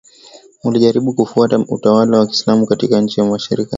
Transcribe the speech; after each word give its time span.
walijaribu 0.63 1.13
kufuta 1.13 1.59
utawala 1.67 2.19
wa 2.19 2.27
Kiislamu 2.27 2.65
katika 2.65 3.01
nchi 3.01 3.21
za 3.21 3.27
Mashariki 3.27 3.59
ya 3.59 3.69